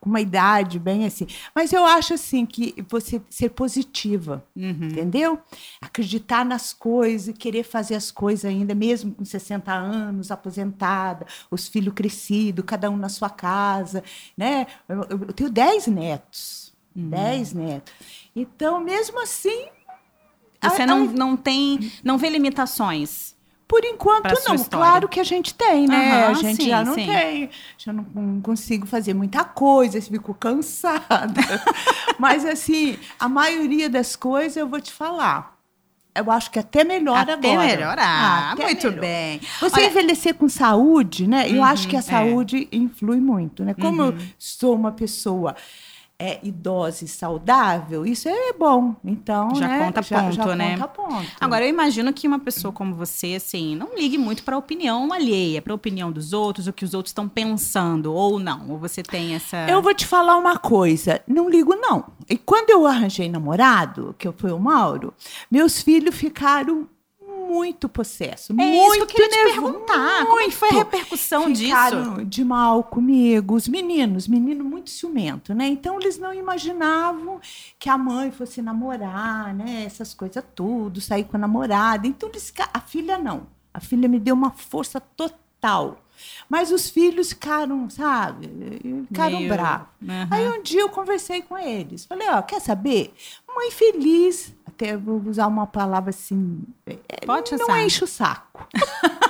Com 0.00 0.08
uma 0.08 0.20
idade 0.20 0.78
bem 0.78 1.04
assim. 1.04 1.26
Mas 1.54 1.72
eu 1.72 1.84
acho 1.84 2.14
assim 2.14 2.46
que 2.46 2.74
você 2.88 3.20
ser 3.28 3.50
positiva, 3.50 4.44
uhum. 4.54 4.88
entendeu? 4.90 5.38
Acreditar 5.80 6.44
nas 6.44 6.72
coisas, 6.72 7.36
querer 7.36 7.64
fazer 7.64 7.94
as 7.94 8.10
coisas 8.10 8.44
ainda, 8.44 8.74
mesmo 8.74 9.12
com 9.12 9.24
60 9.24 9.72
anos, 9.72 10.30
aposentada, 10.30 11.26
os 11.50 11.66
filhos 11.66 11.94
crescidos, 11.94 12.64
cada 12.64 12.88
um 12.90 12.96
na 12.96 13.08
sua 13.08 13.30
casa, 13.30 14.02
né? 14.36 14.66
Eu, 14.88 15.02
eu 15.10 15.32
tenho 15.32 15.50
10 15.50 15.88
netos, 15.88 16.72
10 16.94 17.52
uhum. 17.52 17.66
netos. 17.66 17.94
Então, 18.34 18.80
mesmo 18.80 19.20
assim, 19.20 19.66
você 20.62 20.82
a, 20.82 20.86
não, 20.86 21.02
a... 21.02 21.12
não 21.12 21.36
tem, 21.36 21.92
não 22.04 22.16
vê 22.16 22.28
limitações. 22.28 23.34
Por 23.72 23.86
enquanto, 23.86 24.28
não. 24.46 24.64
Claro 24.64 25.08
que 25.08 25.18
a 25.18 25.24
gente 25.24 25.54
tem, 25.54 25.88
né? 25.88 26.26
Uhum, 26.26 26.30
a 26.30 26.34
gente 26.34 26.62
sim, 26.62 26.68
já 26.68 26.84
não 26.84 26.92
sim. 26.92 27.06
tem. 27.06 27.48
Já 27.78 27.90
não, 27.90 28.04
não, 28.14 28.38
consigo 28.42 28.86
fazer 28.86 29.14
muita 29.14 29.44
coisa, 29.44 29.98
fico 29.98 30.34
cansada. 30.34 31.40
Mas, 32.20 32.44
assim, 32.44 32.98
a 33.18 33.30
maioria 33.30 33.88
das 33.88 34.14
coisas 34.14 34.58
eu 34.58 34.68
vou 34.68 34.78
te 34.78 34.92
falar. 34.92 35.56
Eu 36.14 36.30
acho 36.30 36.50
que 36.50 36.58
até 36.58 36.84
melhor 36.84 37.16
até 37.16 37.32
agora. 37.32 37.66
Melhorar. 37.66 38.04
Ah, 38.06 38.52
até 38.52 38.64
muito 38.64 38.88
melhor. 38.88 39.00
bem. 39.00 39.40
Você 39.58 39.80
Olha... 39.80 39.86
envelhecer 39.86 40.34
com 40.34 40.50
saúde, 40.50 41.26
né? 41.26 41.48
Eu 41.48 41.56
uhum, 41.56 41.64
acho 41.64 41.88
que 41.88 41.96
a 41.96 42.00
uhum, 42.00 42.04
é. 42.04 42.10
saúde 42.10 42.68
é. 42.70 42.76
influi 42.76 43.20
muito, 43.20 43.64
né? 43.64 43.72
Como 43.72 44.02
uhum. 44.02 44.08
eu 44.08 44.18
sou 44.38 44.74
uma 44.74 44.92
pessoa 44.92 45.56
é 46.22 46.38
idosa 46.40 47.04
e 47.04 47.08
saudável, 47.08 48.06
isso 48.06 48.28
é 48.28 48.52
bom. 48.52 48.94
Então, 49.04 49.52
já 49.56 49.66
né, 49.66 49.84
conta 49.84 50.02
já, 50.02 50.22
ponto, 50.22 50.34
já 50.36 50.54
né? 50.54 50.76
Conta 50.76 50.88
ponto. 50.88 51.26
Agora 51.40 51.64
eu 51.64 51.68
imagino 51.68 52.12
que 52.12 52.28
uma 52.28 52.38
pessoa 52.38 52.72
como 52.72 52.94
você, 52.94 53.34
assim, 53.34 53.74
não 53.74 53.96
ligue 53.96 54.16
muito 54.16 54.44
para 54.44 54.54
a 54.54 54.58
opinião 54.58 55.12
alheia, 55.12 55.60
para 55.60 55.72
a 55.72 55.74
opinião 55.74 56.12
dos 56.12 56.32
outros, 56.32 56.68
o 56.68 56.72
que 56.72 56.84
os 56.84 56.94
outros 56.94 57.10
estão 57.10 57.28
pensando 57.28 58.14
ou 58.14 58.38
não. 58.38 58.70
Ou 58.70 58.78
você 58.78 59.02
tem 59.02 59.34
essa 59.34 59.66
Eu 59.68 59.82
vou 59.82 59.92
te 59.92 60.06
falar 60.06 60.36
uma 60.36 60.56
coisa, 60.56 61.20
não 61.26 61.50
ligo 61.50 61.74
não. 61.74 62.04
E 62.30 62.38
quando 62.38 62.70
eu 62.70 62.86
arranjei 62.86 63.28
namorado, 63.28 64.14
que 64.16 64.28
eu 64.28 64.32
fui 64.32 64.52
o 64.52 64.60
Mauro, 64.60 65.12
meus 65.50 65.82
filhos 65.82 66.14
ficaram 66.14 66.86
muito 67.52 67.88
possesso. 67.88 68.52
É 68.52 68.54
muito 68.54 68.94
isso 68.94 69.06
que 69.06 69.22
eu 69.22 69.28
queria 69.28 69.28
te 69.28 69.52
perguntar. 69.52 70.26
Como 70.26 70.50
foi 70.50 70.68
a 70.70 70.72
repercussão 70.72 71.54
Ficaram 71.54 72.14
disso? 72.14 72.24
de 72.24 72.44
mal 72.44 72.82
comigo. 72.82 73.54
Os 73.54 73.68
meninos, 73.68 74.26
menino 74.26 74.64
muito 74.64 74.88
ciumento, 74.90 75.54
né? 75.54 75.66
Então 75.66 76.00
eles 76.00 76.18
não 76.18 76.32
imaginavam 76.32 77.40
que 77.78 77.88
a 77.88 77.98
mãe 77.98 78.30
fosse 78.30 78.62
namorar, 78.62 79.54
né? 79.54 79.84
Essas 79.84 80.14
coisas 80.14 80.42
tudo, 80.54 81.00
sair 81.00 81.24
com 81.24 81.36
a 81.36 81.40
namorada. 81.40 82.06
Então 82.06 82.28
eles, 82.28 82.52
a 82.72 82.80
filha 82.80 83.18
não. 83.18 83.46
A 83.74 83.80
filha 83.80 84.08
me 84.08 84.18
deu 84.18 84.34
uma 84.34 84.50
força 84.50 85.00
total. 85.00 86.01
Mas 86.48 86.70
os 86.70 86.88
filhos 86.90 87.30
ficaram, 87.30 87.88
sabe? 87.88 88.48
Ficaram 89.08 89.38
Meio... 89.38 89.48
bravos. 89.48 89.88
Uhum. 90.00 90.28
Aí 90.30 90.48
um 90.48 90.62
dia 90.62 90.80
eu 90.80 90.88
conversei 90.88 91.42
com 91.42 91.56
eles. 91.56 92.04
Falei, 92.04 92.28
ó, 92.28 92.42
quer 92.42 92.60
saber? 92.60 93.14
Mãe 93.54 93.70
feliz, 93.70 94.54
até 94.66 94.96
vou 94.96 95.22
usar 95.26 95.46
uma 95.46 95.66
palavra 95.66 96.10
assim. 96.10 96.62
É, 96.86 96.96
Pode 97.26 97.56
Não 97.56 97.78
enche 97.78 98.04
o 98.04 98.06
saco. 98.06 98.66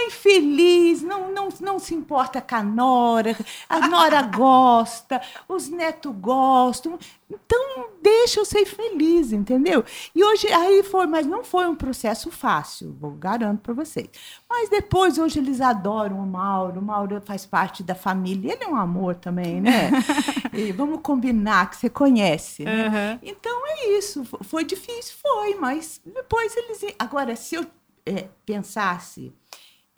Mãe 0.00 0.10
feliz, 0.10 1.02
não, 1.02 1.30
não, 1.30 1.48
não 1.60 1.78
se 1.78 1.94
importa 1.94 2.40
com 2.40 2.54
a 2.54 2.62
nora, 2.62 3.36
a 3.68 3.86
nora 3.86 4.22
gosta, 4.34 5.20
os 5.46 5.68
netos 5.68 6.14
gostam. 6.16 6.98
Então, 7.30 7.90
deixa 8.02 8.40
eu 8.40 8.44
ser 8.46 8.64
feliz, 8.64 9.30
entendeu? 9.30 9.84
E 10.14 10.24
hoje, 10.24 10.50
aí 10.50 10.82
foi, 10.82 11.06
mas 11.06 11.26
não 11.26 11.44
foi 11.44 11.68
um 11.68 11.76
processo 11.76 12.30
fácil, 12.30 12.96
vou 12.98 13.10
garanto 13.10 13.60
para 13.60 13.74
vocês. 13.74 14.08
Mas 14.48 14.70
depois, 14.70 15.18
hoje, 15.18 15.38
eles 15.38 15.60
adoram 15.60 16.18
o 16.18 16.26
Mauro, 16.26 16.80
o 16.80 16.82
Mauro 16.82 17.20
faz 17.20 17.44
parte 17.44 17.82
da 17.82 17.94
família, 17.94 18.54
ele 18.54 18.64
é 18.64 18.68
um 18.68 18.76
amor 18.76 19.16
também, 19.16 19.60
né? 19.60 19.90
e 20.54 20.72
vamos 20.72 21.00
combinar 21.02 21.68
que 21.68 21.76
você 21.76 21.90
conhece, 21.90 22.64
né? 22.64 22.88
Uhum. 22.88 23.28
Então, 23.30 23.66
é 23.66 23.90
isso. 23.98 24.24
Foi 24.42 24.64
difícil, 24.64 25.14
foi, 25.20 25.56
mas 25.56 26.00
depois 26.04 26.56
eles. 26.56 26.94
Agora, 26.98 27.36
se 27.36 27.54
eu 27.54 27.66
é, 28.06 28.28
pensasse 28.46 29.32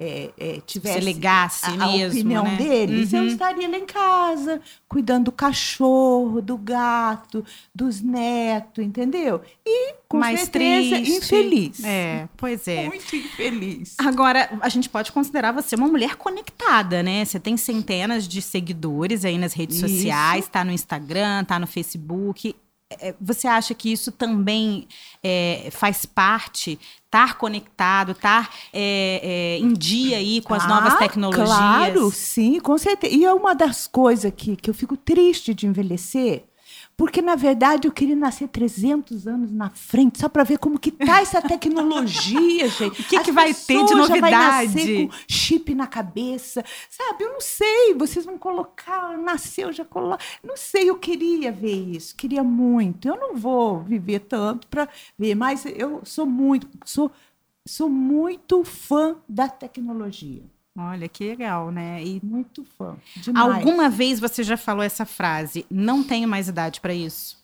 é, 0.02 0.30
é, 0.38 0.60
tivesse 0.66 0.98
Se 0.98 1.04
ligasse 1.04 1.66
a, 1.66 1.72
a 1.74 1.86
mesmo, 1.92 2.18
opinião 2.20 2.44
né? 2.44 2.56
deles, 2.56 3.12
eu 3.12 3.20
Uhum. 3.22 3.26
estaria 3.28 3.68
lá 3.68 3.76
em 3.78 3.86
casa, 3.86 4.60
cuidando 4.88 5.26
do 5.26 5.32
cachorro, 5.32 6.42
do 6.42 6.56
gato, 6.58 7.44
dos 7.74 8.00
netos, 8.00 8.84
entendeu? 8.84 9.40
E 9.64 9.94
com 10.08 10.18
Mais 10.18 10.40
certeza 10.40 10.96
triste. 10.96 11.12
infeliz. 11.16 11.84
É, 11.84 12.28
pois 12.36 12.66
é. 12.66 12.86
Muito 12.86 13.14
infeliz. 13.16 13.94
Agora, 13.98 14.50
a 14.60 14.68
gente 14.68 14.88
pode 14.88 15.12
considerar 15.12 15.52
você 15.52 15.76
uma 15.76 15.88
mulher 15.88 16.16
conectada, 16.16 17.02
né? 17.02 17.24
Você 17.24 17.38
tem 17.38 17.56
centenas 17.56 18.26
de 18.26 18.42
seguidores 18.42 19.24
aí 19.24 19.38
nas 19.38 19.52
redes 19.54 19.76
Isso. 19.76 19.88
sociais, 19.88 20.48
tá 20.48 20.64
no 20.64 20.72
Instagram, 20.72 21.44
tá 21.44 21.58
no 21.58 21.66
Facebook. 21.66 22.54
É, 23.00 23.14
Você 23.20 23.46
acha 23.46 23.74
que 23.74 23.92
isso 23.92 24.10
também 24.12 24.86
é, 25.22 25.68
faz 25.70 26.04
parte, 26.06 26.78
estar 27.04 27.36
conectado, 27.36 28.12
estar 28.12 28.50
é, 28.72 29.20
é, 29.22 29.58
em 29.58 29.72
dia 29.74 30.16
aí 30.16 30.40
com 30.40 30.54
as 30.54 30.66
novas 30.66 30.94
Ah, 30.94 30.98
tecnologias? 30.98 31.46
Claro, 31.46 32.10
sim, 32.10 32.58
com 32.60 32.76
certeza. 32.78 33.14
E 33.14 33.24
é 33.24 33.32
uma 33.32 33.54
das 33.54 33.86
coisas 33.86 34.32
que, 34.36 34.56
que 34.56 34.70
eu 34.70 34.74
fico 34.74 34.96
triste 34.96 35.52
de 35.52 35.66
envelhecer, 35.66 36.44
porque, 36.96 37.22
na 37.22 37.34
verdade, 37.34 37.88
eu 37.88 37.92
queria 37.92 38.14
nascer 38.14 38.48
300 38.48 39.26
anos 39.26 39.52
na 39.52 39.70
frente, 39.70 40.18
só 40.18 40.28
para 40.28 40.44
ver 40.44 40.58
como 40.58 40.78
que 40.78 40.90
tá 40.90 41.20
essa 41.20 41.40
tecnologia, 41.40 42.68
gente. 42.68 43.00
O 43.00 43.04
que 43.04 43.16
As 43.16 43.22
que 43.24 43.32
vai 43.32 43.52
ter 43.54 43.84
de 43.84 43.90
já 43.90 44.06
vai 44.20 44.30
nascer 44.30 44.66
novidade? 44.66 45.06
com 45.08 45.10
chip 45.28 45.74
na 45.74 45.86
cabeça, 45.86 46.64
sabe? 46.88 47.24
Eu 47.24 47.32
não 47.32 47.40
sei, 47.40 47.94
vocês 47.94 48.24
vão 48.24 48.38
colocar, 48.38 49.16
nasceu, 49.18 49.72
já 49.72 49.84
coloca. 49.84 50.22
Não 50.44 50.56
sei, 50.56 50.90
eu 50.90 50.96
queria 50.96 51.50
ver 51.50 51.96
isso, 51.96 52.14
queria 52.14 52.44
muito. 52.44 53.08
Eu 53.08 53.16
não 53.16 53.34
vou 53.36 53.80
viver 53.82 54.20
tanto 54.20 54.66
para 54.68 54.88
ver, 55.18 55.34
mas 55.34 55.64
eu 55.66 56.02
sou 56.04 56.26
muito, 56.26 56.68
sou, 56.84 57.10
sou 57.66 57.88
muito 57.88 58.62
fã 58.64 59.16
da 59.28 59.48
tecnologia. 59.48 60.42
Olha, 60.78 61.06
que 61.08 61.24
legal, 61.28 61.70
né? 61.70 62.02
E 62.02 62.18
Muito 62.24 62.64
fã. 62.78 62.96
Demais. 63.16 63.56
alguma 63.56 63.88
vez 63.90 64.18
você 64.18 64.42
já 64.42 64.56
falou 64.56 64.82
essa 64.82 65.04
frase, 65.04 65.66
não 65.70 66.02
tenho 66.02 66.26
mais 66.26 66.48
idade 66.48 66.80
para 66.80 66.94
isso? 66.94 67.40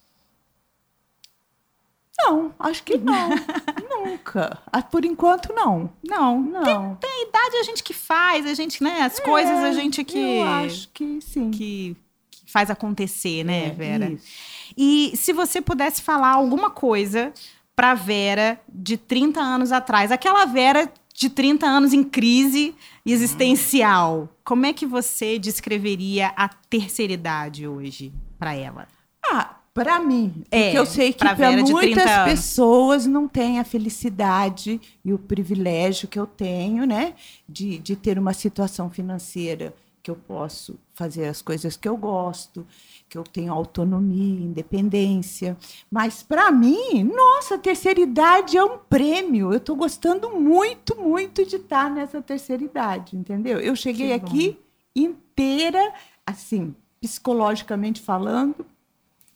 Não, 2.21 2.53
acho 2.59 2.83
que 2.83 2.99
não. 2.99 3.31
Nunca. 3.89 4.59
Ah, 4.73 4.83
Por 4.83 5.05
enquanto, 5.05 5.53
não. 5.53 5.91
Não, 6.03 6.41
Não. 6.41 6.95
Tem 6.97 7.29
idade 7.29 7.57
a 7.59 7.63
gente 7.63 7.83
que 7.83 7.95
faz, 7.95 8.45
a 8.45 8.55
gente, 8.55 8.83
né? 8.83 9.03
As 9.03 9.21
coisas 9.21 9.57
a 9.59 9.73
gente 9.73 10.03
que, 10.03 10.19
É, 10.19 10.41
Eu 10.43 10.47
acho 10.67 10.89
que 10.93 11.21
sim. 11.21 11.51
que, 11.53 11.97
que 12.31 12.51
faz 12.51 12.71
acontecer, 12.71 13.45
né, 13.45 13.67
É, 13.69 13.71
Vera? 13.71 14.11
isso. 14.11 14.27
E 14.77 15.13
se 15.17 15.33
você 15.33 15.61
pudesse 15.61 16.03
falar 16.03 16.31
alguma 16.33 16.71
coisa 16.71 17.33
pra 17.77 17.95
Vera 17.95 18.61
de 18.69 18.97
30 18.97 19.41
anos 19.41 19.71
atrás, 19.71 20.11
aquela 20.11 20.45
Vera 20.45 20.91
de 21.19 21.29
30 21.29 21.67
anos 21.67 21.93
em 21.93 22.05
crise 22.05 22.73
existencial, 23.05 24.29
como 24.45 24.67
é 24.67 24.73
que 24.73 24.87
você 24.87 25.37
descreveria 25.37 26.29
a 26.37 26.49
terceira 26.49 27.13
idade 27.13 27.67
hoje 27.67 28.13
pra 28.39 28.55
ela? 28.55 28.87
Ah, 29.27 29.57
para 29.75 29.99
mim, 29.99 30.45
É, 30.49 30.65
porque 30.65 30.79
eu 30.79 30.87
sei 30.87 31.13
que 31.13 31.19
para 31.19 31.35
Vera 31.35 31.61
de 31.63 31.75
30 31.75 31.97
muitas 31.97 32.25
pessoas 32.25 33.05
não 33.05 33.27
tem 33.27 33.59
a 33.59 33.65
felicidade 33.65 34.81
e 35.05 35.13
o 35.13 35.19
privilégio 35.19 36.07
que 36.07 36.19
eu 36.19 36.27
tenho, 36.27 36.85
né, 36.85 37.15
de, 37.49 37.79
de 37.79 37.97
ter 37.97 38.17
uma 38.17 38.33
situação 38.33 38.89
financeira 38.89 39.75
que 40.09 40.11
eu 40.11 40.17
posso 40.17 40.79
fazer 40.95 41.27
as 41.27 41.43
coisas 41.43 41.77
que 41.77 41.87
eu 41.87 41.95
gosto, 41.95 42.67
que 43.11 43.19
eu 43.19 43.23
tenho 43.23 43.53
autonomia, 43.53 44.41
independência. 44.41 45.55
Mas 45.91 46.23
para 46.23 46.51
mim, 46.51 47.03
nossa, 47.05 47.57
a 47.57 47.59
terceira 47.59 48.01
idade 48.01 48.57
é 48.57 48.65
um 48.65 48.79
prêmio. 48.79 49.53
Eu 49.53 49.59
estou 49.59 49.77
gostando 49.77 50.31
muito, 50.31 50.97
muito 50.97 51.45
de 51.45 51.57
estar 51.57 51.91
nessa 51.91 52.23
terceira 52.23 52.65
idade, 52.65 53.17
entendeu? 53.17 53.61
Eu 53.61 53.77
cheguei 53.77 54.15
aqui 54.15 54.59
inteira, 54.97 55.93
assim, 56.27 56.75
psicologicamente 57.03 58.01
falando, 58.01 58.65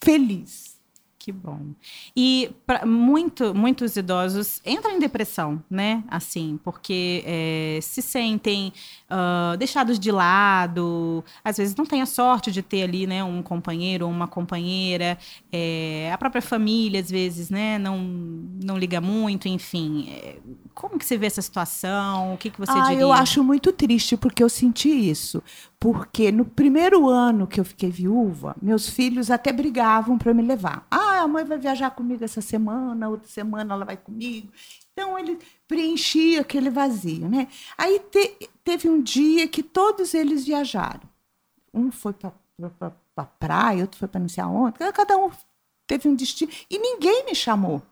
feliz. 0.02 0.80
Que 1.24 1.30
bom. 1.30 1.72
E 2.16 2.50
muito, 2.84 3.54
muitos 3.54 3.94
idosos 3.94 4.60
entram 4.66 4.96
em 4.96 4.98
depressão, 4.98 5.62
né? 5.70 6.02
Assim, 6.08 6.58
porque 6.64 7.22
é, 7.24 7.78
se 7.80 8.02
sentem 8.02 8.72
ah, 9.08 9.54
deixados 9.56 10.00
de 10.00 10.10
lado, 10.10 11.22
às 11.44 11.58
vezes 11.58 11.76
não 11.76 11.86
têm 11.86 12.02
a 12.02 12.06
sorte 12.06 12.50
de 12.50 12.60
ter 12.60 12.82
ali, 12.82 13.06
né, 13.06 13.22
um 13.22 13.42
companheiro 13.42 14.06
ou 14.06 14.10
uma 14.10 14.26
companheira, 14.26 15.16
é, 15.52 16.10
a 16.12 16.16
própria 16.18 16.40
família, 16.40 16.98
às 16.98 17.10
vezes, 17.10 17.50
né, 17.50 17.78
não, 17.78 17.98
não 17.98 18.78
liga 18.78 19.00
muito, 19.00 19.46
enfim. 19.46 20.08
É, 20.10 20.38
como 20.74 20.98
que 20.98 21.04
você 21.04 21.16
vê 21.16 21.26
essa 21.26 21.42
situação? 21.42 22.34
O 22.34 22.38
que, 22.38 22.50
que 22.50 22.58
você 22.58 22.72
ah, 22.72 22.82
diria? 22.88 23.00
eu 23.00 23.12
acho 23.12 23.42
muito 23.44 23.72
triste 23.72 24.16
porque 24.16 24.42
eu 24.42 24.48
senti 24.48 24.88
isso. 24.88 25.42
Porque 25.78 26.30
no 26.32 26.44
primeiro 26.44 27.08
ano 27.08 27.46
que 27.46 27.58
eu 27.60 27.64
fiquei 27.64 27.90
viúva, 27.90 28.56
meus 28.60 28.88
filhos 28.88 29.30
até 29.30 29.52
brigavam 29.52 30.16
para 30.18 30.32
me 30.32 30.42
levar. 30.42 30.86
Ah, 30.90 31.20
a 31.20 31.28
mãe 31.28 31.44
vai 31.44 31.58
viajar 31.58 31.90
comigo 31.90 32.24
essa 32.24 32.40
semana, 32.40 33.08
outra 33.08 33.28
semana 33.28 33.74
ela 33.74 33.84
vai 33.84 33.96
comigo. 33.96 34.48
Então 34.92 35.18
ele 35.18 35.38
preenchia 35.66 36.40
aquele 36.42 36.70
vazio, 36.70 37.28
né? 37.28 37.48
Aí 37.78 37.98
te- 38.10 38.48
teve 38.62 38.88
um 38.88 39.00
dia 39.02 39.48
que 39.48 39.62
todos 39.62 40.14
eles 40.14 40.44
viajaram. 40.44 41.02
Um 41.72 41.90
foi 41.90 42.12
para 42.12 42.32
pra, 42.78 42.92
pra 43.14 43.24
praia, 43.24 43.82
outro 43.82 43.98
foi 43.98 44.08
para 44.08 44.20
não 44.20 44.28
sei 44.28 44.42
aonde. 44.44 44.78
Cada 44.92 45.16
um 45.16 45.30
teve 45.86 46.08
um 46.08 46.14
destino 46.14 46.50
e 46.70 46.78
ninguém 46.78 47.24
me 47.24 47.34
chamou. 47.34 47.82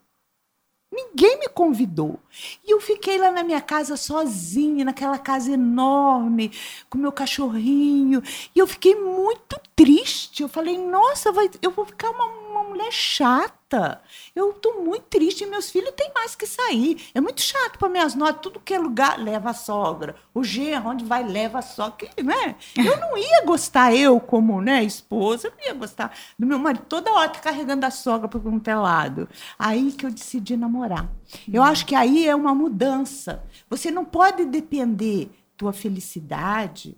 Ninguém 0.93 1.39
me 1.39 1.49
convidou. 1.49 2.19
E 2.67 2.73
eu 2.73 2.81
fiquei 2.81 3.17
lá 3.17 3.31
na 3.31 3.45
minha 3.45 3.61
casa 3.61 3.97
sozinha, 3.97 4.85
naquela 4.85 5.19
casa 5.19 5.53
enorme, 5.53 6.51
com 6.89 6.99
meu 6.99 7.13
cachorrinho. 7.13 8.21
E 8.55 8.59
eu 8.59 8.67
fiquei 8.67 8.95
muito 8.97 9.61
triste. 9.77 10.43
Eu 10.43 10.49
falei, 10.49 10.77
nossa, 10.77 11.31
vai- 11.31 11.51
eu 11.63 11.71
vou 11.71 11.85
ficar 11.85 12.11
uma, 12.11 12.27
uma 12.51 12.65
mulher 12.65 12.91
chata. 12.93 14.03
Eu 14.35 14.51
estou 14.51 14.83
muito 14.83 15.05
triste. 15.05 15.47
Meus 15.47 15.71
filhos 15.71 15.93
têm 15.97 16.11
mais 16.15 16.35
que 16.35 16.47
sair. 16.47 17.09
É 17.15 17.21
muito 17.21 17.41
chato 17.41 17.79
para 17.79 17.89
minhas 17.89 18.15
notas. 18.15 18.43
Tudo 18.43 18.61
que 18.61 18.75
é 18.75 18.79
lugar 18.79 19.19
leva 19.19 19.51
a 19.51 19.55
sogra. 19.55 20.17
O 20.35 20.43
genro, 20.43 20.91
onde 20.91 21.05
vai, 21.05 21.23
leva 21.23 21.61
a 21.61 21.63
sogra. 21.63 22.09
Né? 22.23 22.57
Eu 22.77 22.99
não 22.99 23.17
ia 23.17 23.45
gostar, 23.45 23.95
eu 23.95 24.21
como 24.21 24.61
né, 24.61 24.83
esposa, 24.83 25.49
eu 25.49 25.53
não 25.57 25.65
ia 25.65 25.75
gostar 25.75 26.17
do 26.39 26.47
meu 26.47 26.59
marido. 26.59 26.85
Toda 26.89 27.13
hora 27.13 27.29
tá 27.29 27.41
carregando 27.41 27.87
a 27.87 27.91
sogra 27.91 28.29
para 28.29 28.41
um 28.41 28.61
lado. 28.81 29.29
Aí 29.59 29.93
que 29.93 30.05
eu 30.05 30.11
decidi 30.11 30.57
namorar. 30.57 31.09
Eu 31.53 31.63
acho 31.63 31.87
que 31.87 31.95
aí 31.95 32.27
é 32.27 32.35
uma 32.35 32.55
mudança. 32.55 33.43
Você 33.69 33.91
não 33.91 34.05
pode 34.05 34.45
depender 34.45 35.31
tua 35.57 35.73
felicidade 35.73 36.97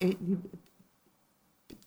eh, 0.00 0.16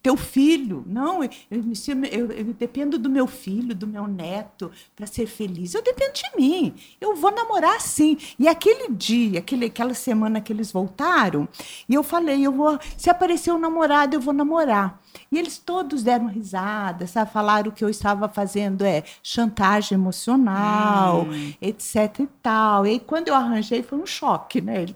teu 0.01 0.17
filho. 0.17 0.83
Não, 0.87 1.23
eu, 1.23 1.29
eu, 1.49 2.31
eu 2.31 2.45
dependo 2.53 2.97
do 2.97 3.09
meu 3.09 3.27
filho, 3.27 3.75
do 3.75 3.87
meu 3.87 4.07
neto, 4.07 4.71
para 4.95 5.05
ser 5.05 5.27
feliz. 5.27 5.73
Eu 5.73 5.83
dependo 5.83 6.13
de 6.13 6.37
mim. 6.37 6.73
Eu 6.99 7.15
vou 7.15 7.31
namorar 7.31 7.79
sim. 7.79 8.17
E 8.37 8.47
aquele 8.47 8.91
dia, 8.91 9.39
aquele, 9.39 9.65
aquela 9.65 9.93
semana 9.93 10.41
que 10.41 10.51
eles 10.51 10.71
voltaram, 10.71 11.47
e 11.87 11.93
eu 11.93 12.03
falei, 12.03 12.45
eu 12.45 12.51
vou, 12.51 12.79
se 12.97 13.09
aparecer 13.09 13.51
um 13.51 13.59
namorado, 13.59 14.15
eu 14.15 14.21
vou 14.21 14.33
namorar. 14.33 14.99
E 15.31 15.37
eles 15.37 15.57
todos 15.57 16.03
deram 16.03 16.27
risada, 16.27 17.07
sabe? 17.07 17.31
Falaram 17.31 17.71
que 17.71 17.83
eu 17.83 17.89
estava 17.89 18.27
fazendo 18.29 18.83
é 18.83 19.03
chantagem 19.23 19.97
emocional, 19.97 21.27
etc 21.61 22.19
e 22.19 22.27
tal. 22.41 22.85
E 22.85 22.89
aí, 22.91 22.99
quando 22.99 23.27
eu 23.29 23.35
arranjei, 23.35 23.81
foi 23.83 23.97
um 23.97 24.05
choque, 24.05 24.61
né? 24.61 24.83
Ele, 24.83 24.95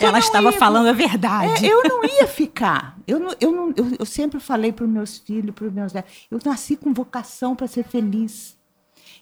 eu 0.00 0.08
Ela 0.08 0.18
estava 0.18 0.50
ia- 0.50 0.58
falando 0.58 0.88
a 0.88 0.92
verdade. 0.92 1.64
é, 1.66 1.72
eu 1.72 1.82
não 1.84 2.04
ia 2.04 2.26
ficar. 2.26 2.96
Eu, 3.06 3.18
não, 3.18 3.34
eu, 3.40 3.52
não, 3.52 3.68
eu, 3.76 3.96
eu 4.00 4.06
sempre 4.06 4.38
falei 4.40 4.72
para 4.72 4.84
os 4.84 4.90
meus 4.90 5.18
filhos, 5.18 5.54
para 5.54 5.66
os 5.66 5.72
meus 5.72 5.92
netos, 5.92 6.12
eu 6.30 6.38
nasci 6.44 6.76
com 6.76 6.92
vocação 6.92 7.54
para 7.56 7.66
ser 7.66 7.84
feliz. 7.84 8.58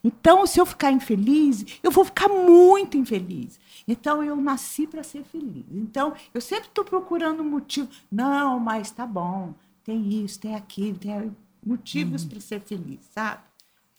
Então, 0.04 0.46
se 0.46 0.60
eu 0.60 0.66
ficar 0.66 0.92
infeliz, 0.92 1.64
eu 1.82 1.90
vou 1.90 2.04
ficar 2.04 2.28
muito 2.28 2.96
infeliz. 2.96 3.58
Então, 3.86 4.22
eu 4.22 4.36
nasci 4.36 4.86
para 4.86 5.02
ser 5.02 5.24
feliz. 5.24 5.64
Então, 5.72 6.12
eu 6.32 6.40
sempre 6.40 6.66
estou 6.68 6.84
procurando 6.84 7.42
um 7.42 7.48
motivo. 7.50 7.88
Não, 8.10 8.60
mas 8.60 8.90
tá 8.90 9.04
bom. 9.06 9.54
Tem 9.88 10.22
isso, 10.22 10.38
tem 10.38 10.54
aquilo, 10.54 10.98
tem 10.98 11.34
motivos 11.64 12.22
para 12.22 12.38
ser 12.40 12.60
feliz, 12.60 13.00
sabe? 13.10 13.40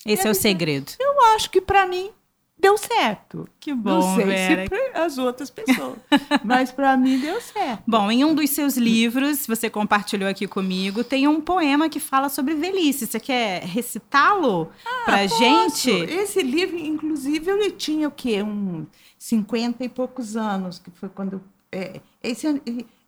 Esse 0.05 0.27
é 0.27 0.29
o 0.29 0.35
segredo. 0.35 0.91
Eu 0.99 1.19
acho 1.33 1.49
que 1.49 1.59
para 1.59 1.87
mim 1.87 2.11
deu 2.59 2.77
certo. 2.77 3.49
Que 3.59 3.73
não 3.73 4.15
sei 4.15 4.25
se 4.27 4.69
para 4.69 5.03
as 5.03 5.17
outras 5.17 5.49
pessoas, 5.49 5.97
mas 6.45 6.71
para 6.71 6.95
mim 6.95 7.17
deu 7.17 7.41
certo. 7.41 7.81
Bom, 7.87 8.11
em 8.11 8.23
um 8.23 8.35
dos 8.35 8.51
seus 8.51 8.77
livros, 8.77 9.47
você 9.47 9.67
compartilhou 9.67 10.29
aqui 10.29 10.45
comigo, 10.45 11.03
tem 11.03 11.27
um 11.27 11.41
poema 11.41 11.89
que 11.89 11.99
fala 11.99 12.29
sobre 12.29 12.53
velhice. 12.53 13.07
Você 13.07 13.19
quer 13.19 13.63
recitá-lo 13.63 14.71
Ah, 14.85 15.05
posso. 15.27 15.39
gente? 15.39 15.89
Esse 15.89 16.43
livro, 16.43 16.77
inclusive, 16.77 17.49
ele 17.49 17.71
tinha 17.71 18.07
o 18.09 18.11
quê? 18.11 18.43
Um 18.43 18.85
50 19.17 19.83
e 19.83 19.89
poucos 19.89 20.37
anos, 20.37 20.77
que 20.77 20.91
foi 20.91 21.09
quando. 21.09 21.41
É, 21.71 21.99
esse, 22.21 22.61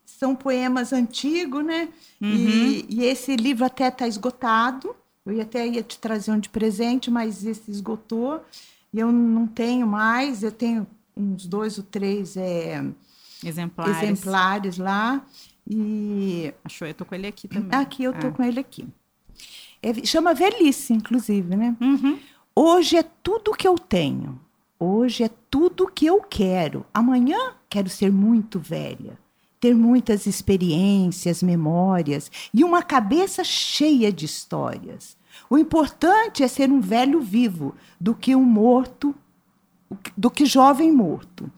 são 0.06 0.36
poemas 0.36 0.92
antigos, 0.94 1.64
né? 1.66 1.90
Uhum. 2.22 2.30
E, 2.30 2.86
e 2.90 3.04
esse 3.06 3.36
livro 3.36 3.66
até 3.66 3.88
está 3.88 4.08
esgotado. 4.08 4.96
Eu 5.26 5.34
ia 5.34 5.44
até 5.44 5.68
ia 5.68 5.84
te 5.84 5.98
trazer 6.00 6.32
um 6.32 6.40
de 6.40 6.50
presente, 6.50 7.10
mas 7.12 7.46
esse 7.46 7.70
esgotou. 7.70 8.44
E 8.94 9.00
eu 9.00 9.12
não 9.12 9.48
tenho 9.48 9.86
mais. 9.88 10.44
Eu 10.44 10.52
tenho 10.52 10.86
uns 11.16 11.46
dois 11.46 11.78
ou 11.78 11.84
três 11.84 12.36
é, 12.38 12.84
exemplares, 13.44 13.98
exemplares 14.02 14.78
lá. 14.78 15.26
E 15.70 16.54
achou? 16.64 16.88
Eu 16.88 16.94
tô 16.94 17.06
com 17.06 17.16
ele 17.16 17.28
aqui 17.28 17.48
também. 17.48 17.80
Aqui 17.80 18.04
eu 18.04 18.14
tô 18.14 18.28
Ah. 18.28 18.32
com 18.32 18.44
ele 18.44 18.60
aqui. 18.60 18.88
É, 19.82 19.94
chama 20.06 20.34
velhice, 20.34 20.94
inclusive, 20.94 21.56
né? 21.56 21.76
Uhum. 21.80 22.20
Hoje 22.56 22.98
é 22.98 23.04
tudo 23.04 23.54
que 23.54 23.68
eu 23.68 23.76
tenho. 23.78 24.40
Hoje 24.80 25.24
é 25.24 25.30
tudo 25.50 25.88
que 25.88 26.06
eu 26.06 26.22
quero. 26.22 26.86
Amanhã 26.94 27.38
quero 27.70 27.90
ser 27.90 28.12
muito 28.12 28.60
velha, 28.60 29.18
ter 29.62 29.76
muitas 29.76 30.26
experiências, 30.26 31.44
memórias 31.44 32.32
e 32.52 32.64
uma 32.64 32.82
cabeça 32.82 33.44
cheia 33.44 34.12
de 34.12 34.26
histórias. 34.26 35.16
O 35.48 35.58
importante 35.58 36.44
é 36.44 36.48
ser 36.48 36.72
um 36.72 36.82
velho 36.82 37.22
vivo 37.22 37.76
do 38.00 38.16
que 38.16 38.36
um 38.36 38.44
morto, 38.44 39.14
do 40.18 40.32
que 40.32 40.46
jovem 40.46 40.92
morto. 40.92 41.50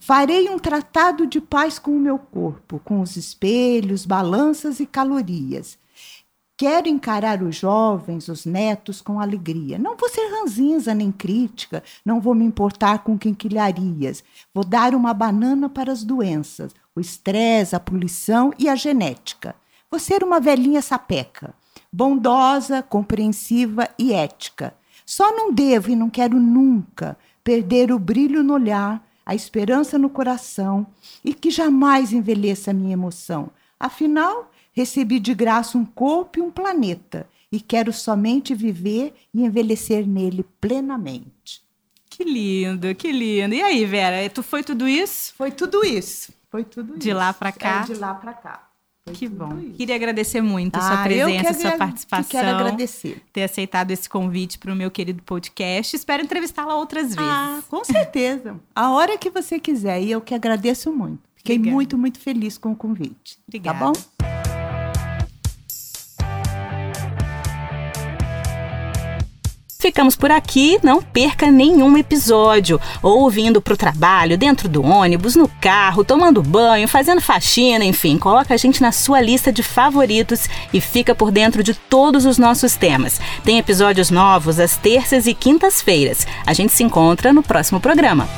Farei 0.00 0.48
um 0.48 0.58
tratado 0.58 1.26
de 1.26 1.40
paz 1.40 1.78
com 1.78 1.90
o 1.90 2.00
meu 2.00 2.18
corpo, 2.18 2.80
com 2.82 3.00
os 3.02 3.16
espelhos, 3.16 4.06
balanças 4.06 4.80
e 4.80 4.86
calorias. 4.86 5.78
Quero 6.58 6.88
encarar 6.88 7.42
os 7.42 7.56
jovens, 7.56 8.28
os 8.28 8.46
netos, 8.46 9.02
com 9.02 9.20
alegria. 9.20 9.78
Não 9.78 9.94
vou 9.94 10.08
ser 10.08 10.26
ranzinza 10.30 10.94
nem 10.94 11.12
crítica, 11.12 11.82
não 12.02 12.18
vou 12.18 12.34
me 12.34 12.46
importar 12.46 13.00
com 13.04 13.18
quinquilharias. 13.18 14.24
Vou 14.54 14.64
dar 14.64 14.94
uma 14.94 15.12
banana 15.12 15.68
para 15.68 15.92
as 15.92 16.02
doenças, 16.02 16.74
o 16.94 17.00
estresse, 17.00 17.76
a 17.76 17.80
poluição 17.80 18.54
e 18.58 18.70
a 18.70 18.74
genética. 18.74 19.54
Vou 19.90 20.00
ser 20.00 20.24
uma 20.24 20.40
velhinha 20.40 20.80
sapeca, 20.80 21.54
bondosa, 21.92 22.82
compreensiva 22.82 23.90
e 23.98 24.14
ética. 24.14 24.74
Só 25.04 25.36
não 25.36 25.52
devo 25.52 25.90
e 25.90 25.96
não 25.96 26.08
quero 26.08 26.40
nunca 26.40 27.18
perder 27.44 27.92
o 27.92 27.98
brilho 27.98 28.42
no 28.42 28.54
olhar, 28.54 29.06
a 29.26 29.34
esperança 29.34 29.98
no 29.98 30.08
coração 30.08 30.86
e 31.22 31.34
que 31.34 31.50
jamais 31.50 32.14
envelheça 32.14 32.70
a 32.70 32.74
minha 32.74 32.94
emoção. 32.94 33.50
Afinal, 33.78 34.50
recebi 34.76 35.18
de 35.18 35.34
graça 35.34 35.78
um 35.78 35.84
corpo 35.84 36.38
e 36.38 36.42
um 36.42 36.50
planeta 36.50 37.26
e 37.50 37.58
quero 37.60 37.92
somente 37.92 38.54
viver 38.54 39.14
e 39.32 39.42
envelhecer 39.42 40.06
nele 40.06 40.44
plenamente. 40.60 41.64
Que 42.10 42.22
lindo, 42.24 42.94
que 42.94 43.10
lindo. 43.10 43.54
E 43.54 43.62
aí, 43.62 43.84
Vera, 43.86 44.28
tu 44.30 44.42
foi 44.42 44.62
tudo 44.62 44.86
isso? 44.86 45.32
Foi 45.36 45.50
tudo 45.50 45.84
isso. 45.84 46.32
Foi 46.50 46.62
tudo 46.64 46.98
De 46.98 47.08
isso. 47.08 47.18
lá 47.18 47.32
pra 47.32 47.50
cá? 47.52 47.80
É, 47.82 47.92
de 47.92 47.94
lá 47.94 48.14
para 48.14 48.32
cá. 48.34 48.62
Foi 49.04 49.14
Que 49.14 49.28
bom. 49.28 49.56
isso. 49.58 49.76
Queria 49.76 49.94
agradecer 49.94 50.40
muito 50.40 50.76
a 50.76 50.80
sua 50.80 51.02
Ah, 51.04 51.12
eu 51.12 51.26
que 51.28 51.34
presença, 51.38 51.50
a 51.50 51.54
sua 51.70 51.78
participação. 51.78 52.24
que 52.24 52.30
Quero 52.30 52.48
agradecer. 52.48 53.22
Ter 53.32 53.44
aceitado 53.44 53.90
esse 53.92 54.08
convite 54.08 54.58
para 54.58 54.72
o 54.72 54.76
meu 54.76 54.90
querido 54.90 55.22
podcast. 55.22 55.94
Espero 55.94 56.22
entrevistá-la 56.24 56.74
outras 56.74 57.14
vezes. 57.14 57.30
Ah, 57.30 57.60
com 57.68 57.84
certeza. 57.84 58.58
A 58.74 58.90
hora 58.90 59.16
que 59.16 59.30
você 59.30 59.60
quiser. 59.60 60.02
E 60.02 60.10
eu 60.10 60.20
que 60.20 60.34
agradeço 60.34 60.92
muito. 60.92 61.20
Fiquei 61.36 61.56
Obrigada. 61.56 61.74
muito, 61.76 61.98
muito 61.98 62.18
feliz 62.18 62.58
com 62.58 62.72
o 62.72 62.76
convite. 62.76 63.38
Obrigada. 63.46 63.78
Tá 63.78 63.84
bom? 63.84 64.45
Ficamos 69.86 70.16
por 70.16 70.32
aqui, 70.32 70.80
não 70.82 71.00
perca 71.00 71.48
nenhum 71.48 71.96
episódio. 71.96 72.80
Ouvindo 73.00 73.62
pro 73.62 73.76
trabalho, 73.76 74.36
dentro 74.36 74.68
do 74.68 74.82
ônibus, 74.82 75.36
no 75.36 75.46
carro, 75.60 76.02
tomando 76.02 76.42
banho, 76.42 76.88
fazendo 76.88 77.20
faxina, 77.20 77.84
enfim, 77.84 78.18
coloca 78.18 78.52
a 78.52 78.56
gente 78.56 78.82
na 78.82 78.90
sua 78.90 79.20
lista 79.20 79.52
de 79.52 79.62
favoritos 79.62 80.48
e 80.74 80.80
fica 80.80 81.14
por 81.14 81.30
dentro 81.30 81.62
de 81.62 81.72
todos 81.72 82.26
os 82.26 82.36
nossos 82.36 82.74
temas. 82.74 83.20
Tem 83.44 83.58
episódios 83.58 84.10
novos 84.10 84.58
às 84.58 84.76
terças 84.76 85.28
e 85.28 85.34
quintas-feiras. 85.34 86.26
A 86.44 86.52
gente 86.52 86.72
se 86.72 86.82
encontra 86.82 87.32
no 87.32 87.44
próximo 87.44 87.78
programa. 87.78 88.28